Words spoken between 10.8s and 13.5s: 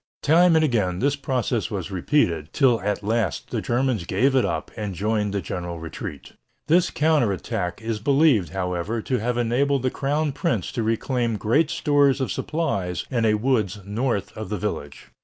reclaim great stores of supplies in a